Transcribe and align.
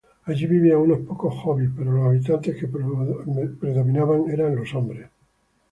Allí 0.23 0.47
vivían 0.47 0.77
unos 0.77 1.01
pocos 1.05 1.35
hobbits, 1.45 1.73
pero 1.77 1.91
los 1.91 2.05
habitantes 2.07 2.59
que 2.59 2.67
predominaban 2.67 4.31
eran 4.31 4.55
los 4.55 4.73
hombres. 4.73 5.07